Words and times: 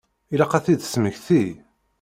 Ilaq 0.33 0.53
ad 0.53 0.63
t-id-tesmekti. 0.65 1.45